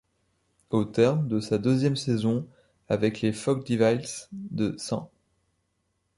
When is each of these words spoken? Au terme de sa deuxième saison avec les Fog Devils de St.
Au 0.71 0.83
terme 0.83 1.27
de 1.27 1.39
sa 1.39 1.59
deuxième 1.59 1.95
saison 1.95 2.47
avec 2.89 3.21
les 3.21 3.31
Fog 3.31 3.63
Devils 3.63 4.27
de 4.31 4.73
St. 4.75 4.95